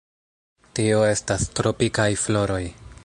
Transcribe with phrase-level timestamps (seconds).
[0.79, 2.63] Tio estas tropikaj floroj.